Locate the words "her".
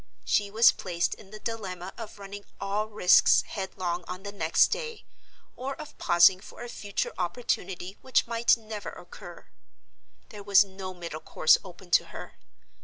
12.05-12.33